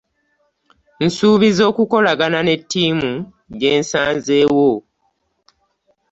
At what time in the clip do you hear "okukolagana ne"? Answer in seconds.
1.71-2.55